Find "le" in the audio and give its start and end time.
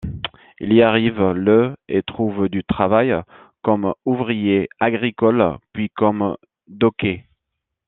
1.29-1.75